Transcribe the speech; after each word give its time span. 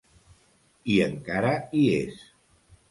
I 0.95 0.97
encara 1.09 1.55
hi 1.79 1.87
és... 2.01 2.29